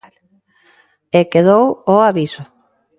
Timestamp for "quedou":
1.31-1.65